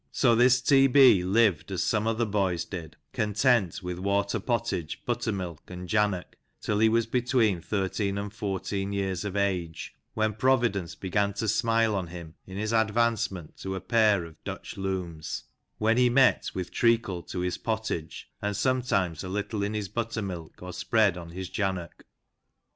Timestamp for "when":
10.15-10.33, 15.77-15.97